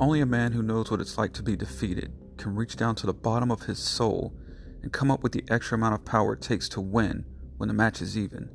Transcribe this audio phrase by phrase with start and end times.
[0.00, 3.06] Only a man who knows what it's like to be defeated can reach down to
[3.06, 4.32] the bottom of his soul
[4.82, 7.26] and come up with the extra amount of power it takes to win
[7.58, 8.48] when the match is even.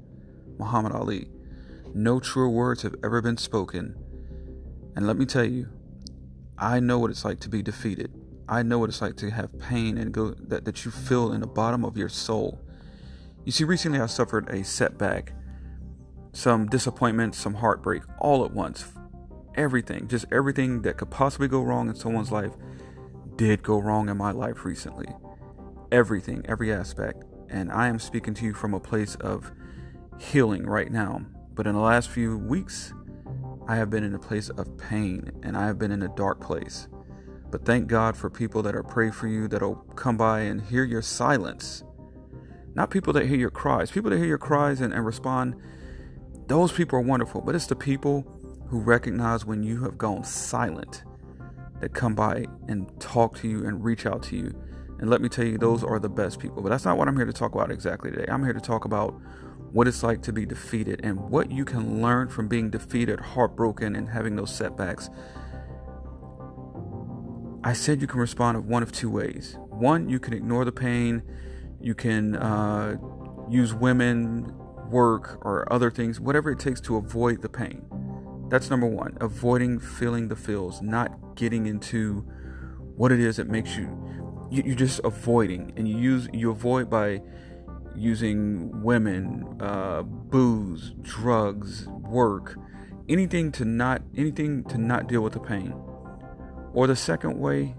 [0.58, 1.30] Muhammad Ali.
[1.94, 3.96] No truer words have ever been spoken.
[4.96, 5.68] And let me tell you,
[6.58, 8.12] I know what it's like to be defeated.
[8.50, 11.42] I know what it's like to have pain and go that, that you feel in
[11.42, 12.60] the bottom of your soul.
[13.44, 15.34] You see, recently I suffered a setback,
[16.34, 18.86] some disappointment, some heartbreak, all at once.
[19.56, 22.52] Everything, just everything that could possibly go wrong in someone's life
[23.36, 25.08] did go wrong in my life recently.
[25.92, 27.24] Everything, every aspect.
[27.50, 29.52] And I am speaking to you from a place of
[30.20, 31.26] healing right now.
[31.54, 32.94] But in the last few weeks,
[33.68, 36.42] I have been in a place of pain and I have been in a dark
[36.42, 36.88] place.
[37.50, 40.84] But thank God for people that are pray for you, that'll come by and hear
[40.84, 41.84] your silence.
[42.74, 43.92] Not people that hear your cries.
[43.92, 45.56] People that hear your cries and, and respond,
[46.48, 47.42] those people are wonderful.
[47.42, 48.35] But it's the people
[48.68, 51.04] who recognize when you have gone silent
[51.82, 54.54] that come by and talk to you and reach out to you.
[55.00, 56.62] And let me tell you, those are the best people.
[56.62, 58.26] But that's not what I'm here to talk about exactly today.
[58.30, 59.20] I'm here to talk about
[59.72, 63.96] what it's like to be defeated and what you can learn from being defeated, heartbroken,
[63.96, 65.10] and having those setbacks.
[67.62, 69.58] I said you can respond in one of two ways.
[69.70, 71.24] One, you can ignore the pain,
[71.82, 72.96] you can uh,
[73.50, 74.54] use women,
[74.90, 77.86] work, or other things, whatever it takes to avoid the pain.
[78.50, 82.26] That's number one, avoiding feeling the feels, not getting into
[82.96, 83.88] what it is that makes you,
[84.52, 87.22] you you're just avoiding, and you use you avoid by
[87.96, 92.58] using women, uh, booze, drugs, work,
[93.10, 95.74] anything to not anything to not deal with the pain.
[96.74, 97.76] Or the second way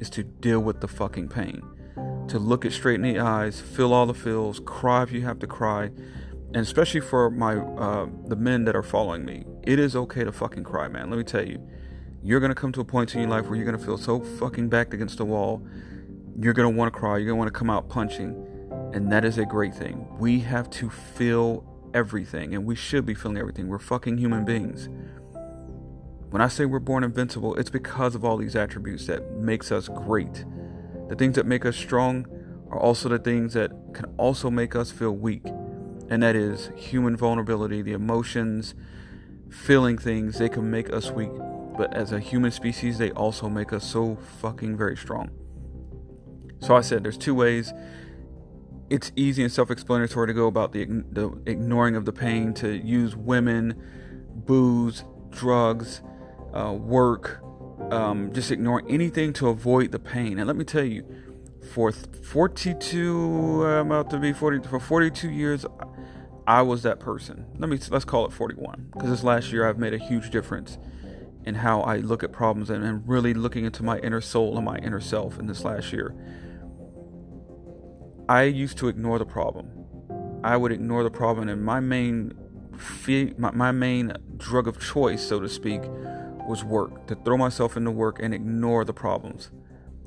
[0.00, 1.62] is to deal with the fucking pain.
[2.28, 5.38] To look it straight in the eyes, feel all the feels, cry if you have
[5.40, 5.90] to cry,
[6.54, 10.32] and especially for my uh, the men that are following me, it is okay to
[10.32, 11.10] fucking cry, man.
[11.10, 11.60] Let me tell you,
[12.22, 14.68] you're gonna come to a point in your life where you're gonna feel so fucking
[14.70, 15.62] backed against the wall.
[16.40, 17.18] You're gonna want to cry.
[17.18, 20.06] You're gonna want to come out punching, and that is a great thing.
[20.18, 23.68] We have to feel everything, and we should be feeling everything.
[23.68, 24.88] We're fucking human beings.
[26.30, 29.88] When I say we're born invincible, it's because of all these attributes that makes us
[29.88, 30.44] great.
[31.10, 32.26] The things that make us strong
[32.70, 35.44] are also the things that can also make us feel weak
[36.08, 38.74] and that is human vulnerability, the emotions,
[39.50, 41.30] feeling things, they can make us weak,
[41.76, 45.30] but as a human species, they also make us so fucking very strong.
[46.60, 47.72] So I said there's two ways.
[48.90, 53.14] It's easy and self-explanatory to go about the, the ignoring of the pain, to use
[53.14, 53.80] women,
[54.34, 56.02] booze, drugs,
[56.54, 57.40] uh, work,
[57.92, 60.38] um, just ignore anything to avoid the pain.
[60.38, 61.04] And let me tell you,
[61.72, 65.66] for 42, I'm about to be 40, for 42 years,
[66.48, 67.44] I was that person.
[67.58, 70.78] Let me let's call it 41 because this last year I've made a huge difference
[71.44, 74.64] in how I look at problems and, and really looking into my inner soul and
[74.64, 76.14] my inner self in this last year.
[78.30, 79.68] I used to ignore the problem.
[80.42, 82.32] I would ignore the problem, and my main
[83.36, 85.82] my, my main drug of choice, so to speak,
[86.46, 87.06] was work.
[87.08, 89.50] To throw myself into work and ignore the problems,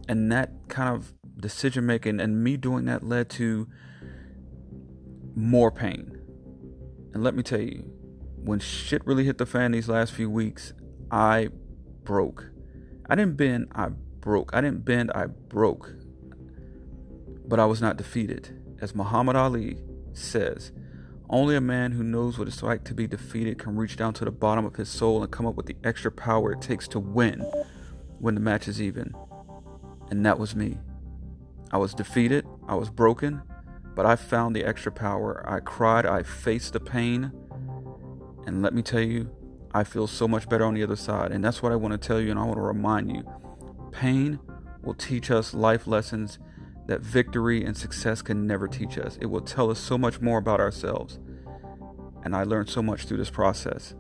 [0.08, 3.68] and that kind of decision making and me doing that led to
[5.36, 6.11] more pain
[7.14, 7.92] and let me tell you,
[8.44, 10.74] when shit really hit the fan these last few weeks,
[11.12, 11.50] I
[12.04, 12.50] broke.
[13.10, 14.52] I didn't bend, I broke.
[14.54, 15.94] I didn't bend, I broke.
[17.48, 18.58] But I was not defeated.
[18.82, 19.78] As Muhammad Ali
[20.14, 20.72] says,
[21.30, 24.26] only a man who knows what it's like to be defeated can reach down to
[24.26, 27.00] the bottom of his soul and come up with the extra power it takes to
[27.00, 27.40] win
[28.20, 29.14] when the match is even.
[30.10, 30.78] And that was me.
[31.72, 33.42] I was defeated, I was broken,
[33.96, 35.44] but I found the extra power.
[35.48, 37.32] I cried, I faced the pain.
[38.46, 39.30] And let me tell you,
[39.74, 41.32] I feel so much better on the other side.
[41.32, 43.24] And that's what I want to tell you, and I want to remind you
[43.92, 44.40] pain
[44.82, 46.40] will teach us life lessons
[46.88, 49.18] that victory and success can never teach us.
[49.22, 51.20] It will tell us so much more about ourselves.
[52.24, 53.96] And I learned so much through this process.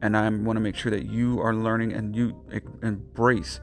[0.00, 2.44] And I want to make sure that you are learning and you
[2.82, 3.60] embrace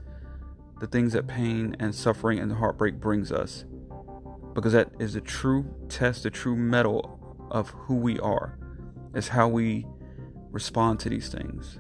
[0.80, 3.66] the things that pain and suffering and heartbreak brings us
[4.59, 8.59] because that is the true test, the true mettle of who we are,
[9.15, 9.85] is how we
[10.51, 11.79] respond to these things.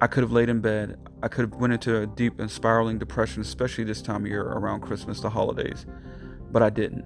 [0.00, 0.98] I could have laid in bed.
[1.22, 4.44] I could have went into a deep and spiraling depression, especially this time of year
[4.44, 5.84] around Christmas, the holidays,
[6.50, 7.04] but I didn't.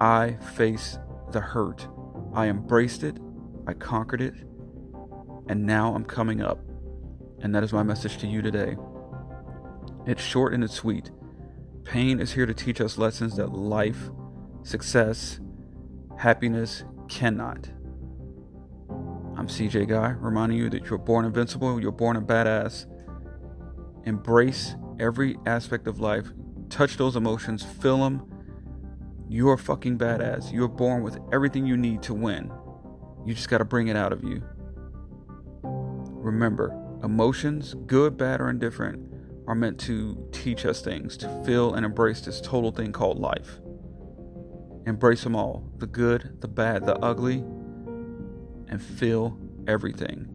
[0.00, 0.98] I faced
[1.30, 1.86] the hurt.
[2.34, 3.16] I embraced it.
[3.64, 4.34] I conquered it.
[5.48, 6.58] And now I'm coming up.
[7.38, 8.76] And that is my message to you today.
[10.04, 11.12] It's short and it's sweet.
[11.84, 14.10] Pain is here to teach us lessons that life,
[14.62, 15.40] success,
[16.18, 17.70] happiness cannot.
[19.36, 22.86] I'm CJ Guy, reminding you that you're born invincible, you're born a badass,
[24.04, 26.28] Embrace every aspect of life.
[26.70, 28.26] Touch those emotions, feel them.
[29.28, 30.52] You're fucking badass.
[30.52, 32.50] You're born with everything you need to win.
[33.26, 34.42] You just got to bring it out of you.
[35.62, 39.09] Remember, emotions, good, bad, or indifferent,
[39.50, 43.58] are meant to teach us things, to feel and embrace this total thing called life.
[44.86, 47.38] Embrace them all the good, the bad, the ugly,
[48.68, 49.36] and feel
[49.66, 50.32] everything.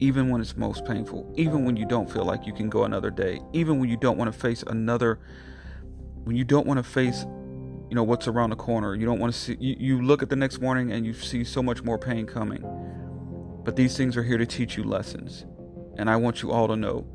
[0.00, 3.10] Even when it's most painful, even when you don't feel like you can go another
[3.10, 5.20] day, even when you don't want to face another,
[6.24, 7.26] when you don't want to face,
[7.88, 8.96] you know, what's around the corner.
[8.96, 11.44] You don't want to see, you, you look at the next morning and you see
[11.44, 12.64] so much more pain coming.
[13.62, 15.46] But these things are here to teach you lessons.
[15.96, 17.06] And I want you all to know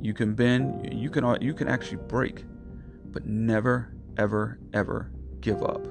[0.00, 2.44] you can bend, you can you can actually break,
[3.10, 5.10] but never ever ever
[5.40, 5.86] give up.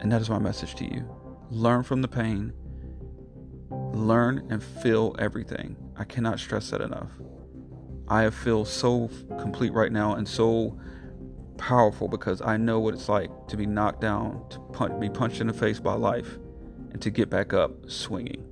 [0.00, 1.08] And that is my message to you.
[1.50, 2.52] Learn from the pain.
[3.70, 5.76] Learn and feel everything.
[5.96, 7.10] I cannot stress that enough.
[8.08, 9.08] I feel so
[9.38, 10.78] complete right now and so
[11.56, 15.40] powerful because I know what it's like to be knocked down, to punch, be punched
[15.40, 16.38] in the face by life,
[16.90, 18.44] and to get back up swinging.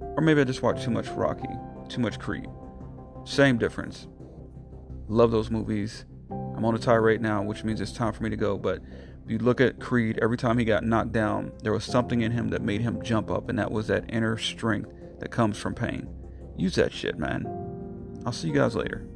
[0.00, 1.48] Or maybe I just watched too much Rocky,
[1.88, 2.46] too much Creed.
[3.24, 4.06] Same difference.
[5.08, 6.04] Love those movies.
[6.30, 8.80] I'm on a tie right now, which means it's time for me to go, but
[9.24, 12.32] if you look at Creed, every time he got knocked down, there was something in
[12.32, 14.90] him that made him jump up, and that was that inner strength
[15.20, 16.08] that comes from pain.
[16.56, 17.46] Use that shit, man.
[18.24, 19.06] I'll see you guys later.